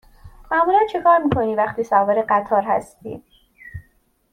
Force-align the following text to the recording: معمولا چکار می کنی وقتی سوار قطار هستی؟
معمولا 0.51 0.79
چکار 0.93 1.17
می 1.17 1.29
کنی 1.29 1.55
وقتی 1.55 1.83
سوار 1.83 2.21
قطار 2.21 2.61
هستی؟ 2.61 3.23